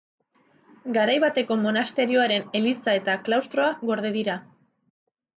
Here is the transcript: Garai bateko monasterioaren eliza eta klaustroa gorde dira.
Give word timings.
Garai 0.93 1.17
bateko 1.23 1.57
monasterioaren 1.65 2.47
eliza 2.59 2.95
eta 3.01 3.15
klaustroa 3.27 3.67
gorde 3.91 4.11
dira. 4.17 4.39